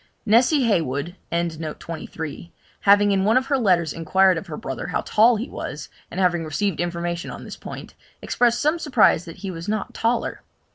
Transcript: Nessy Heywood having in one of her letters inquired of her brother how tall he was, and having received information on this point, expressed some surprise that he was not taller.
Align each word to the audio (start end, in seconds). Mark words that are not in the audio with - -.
Nessy 0.25 0.63
Heywood 0.63 1.15
having 1.31 3.11
in 3.11 3.23
one 3.23 3.37
of 3.37 3.45
her 3.45 3.57
letters 3.59 3.93
inquired 3.93 4.35
of 4.39 4.47
her 4.47 4.57
brother 4.57 4.87
how 4.87 5.01
tall 5.01 5.35
he 5.35 5.47
was, 5.47 5.89
and 6.09 6.19
having 6.19 6.43
received 6.43 6.79
information 6.79 7.29
on 7.29 7.43
this 7.43 7.55
point, 7.55 7.93
expressed 8.19 8.59
some 8.59 8.79
surprise 8.79 9.25
that 9.25 9.37
he 9.45 9.51
was 9.51 9.67
not 9.67 9.93
taller. 9.93 10.41